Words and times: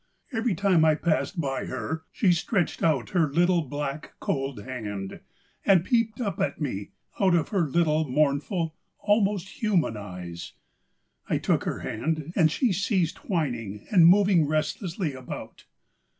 Every 0.33 0.55
time 0.55 0.83
I 0.83 0.95
passed 0.95 1.39
by 1.39 1.65
her 1.65 2.05
she 2.11 2.31
stretched 2.33 2.81
out 2.81 3.11
her 3.11 3.31
little, 3.31 3.61
black, 3.61 4.15
cold 4.19 4.63
hand, 4.63 5.19
and 5.63 5.85
peeped 5.85 6.19
up 6.19 6.39
at 6.39 6.59
me 6.59 6.93
out 7.19 7.35
of 7.35 7.49
her 7.49 7.67
little 7.69 8.09
mournful, 8.09 8.73
almost 8.97 9.61
human 9.61 9.95
eyes. 9.95 10.53
I 11.29 11.37
took 11.37 11.65
her 11.65 11.81
hand, 11.81 12.33
and 12.35 12.51
she 12.51 12.73
ceased 12.73 13.29
whining 13.29 13.85
and 13.91 14.07
moving 14.07 14.47
restlessly 14.47 15.13
about. 15.13 15.65